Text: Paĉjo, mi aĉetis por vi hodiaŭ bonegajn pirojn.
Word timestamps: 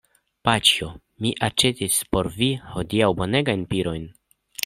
Paĉjo, 0.47 0.87
mi 1.25 1.33
aĉetis 1.49 1.99
por 2.15 2.31
vi 2.39 2.49
hodiaŭ 2.71 3.13
bonegajn 3.21 3.67
pirojn. 3.75 4.09